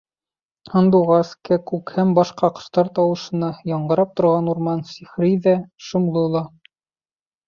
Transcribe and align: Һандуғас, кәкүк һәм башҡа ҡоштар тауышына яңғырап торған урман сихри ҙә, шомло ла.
Һандуғас, 0.75 1.33
кәкүк 1.49 1.91
һәм 1.97 2.13
башҡа 2.19 2.49
ҡоштар 2.59 2.89
тауышына 2.99 3.49
яңғырап 3.73 4.15
торған 4.21 4.49
урман 4.55 4.81
сихри 4.93 5.29
ҙә, 5.45 5.55
шомло 5.89 6.25
ла. 6.37 6.43